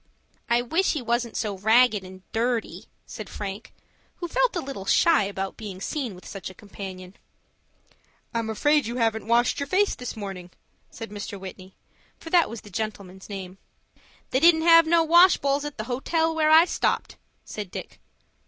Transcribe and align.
"I 0.49 0.63
wish 0.63 0.93
he 0.93 1.01
wasn't 1.03 1.37
so 1.37 1.57
ragged 1.59 2.03
and 2.03 2.23
dirty," 2.31 2.85
said 3.05 3.29
Frank, 3.29 3.71
who 4.15 4.27
felt 4.27 4.55
a 4.55 4.59
little 4.59 4.87
shy 4.87 5.25
about 5.25 5.57
being 5.57 5.79
seen 5.79 6.15
with 6.15 6.27
such 6.27 6.49
a 6.49 6.55
companion. 6.55 7.17
"I'm 8.33 8.49
afraid 8.49 8.87
you 8.87 8.95
haven't 8.95 9.27
washed 9.27 9.59
your 9.59 9.67
face 9.67 9.93
this 9.93 10.17
morning," 10.17 10.49
said 10.89 11.11
Mr. 11.11 11.39
Whitney, 11.39 11.75
for 12.17 12.31
that 12.31 12.49
was 12.49 12.61
the 12.61 12.71
gentleman's 12.71 13.29
name. 13.29 13.59
"They 14.31 14.39
didn't 14.39 14.63
have 14.63 14.87
no 14.87 15.03
wash 15.03 15.37
bowls 15.37 15.65
at 15.65 15.77
the 15.77 15.83
hotel 15.83 16.33
where 16.33 16.49
I 16.49 16.65
stopped," 16.65 17.17
said 17.45 17.69
Dick. 17.69 17.99